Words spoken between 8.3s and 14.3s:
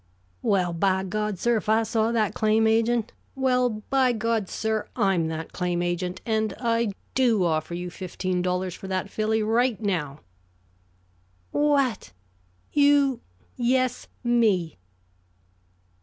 dollars for that filly, right now!" "What! You" "Yes,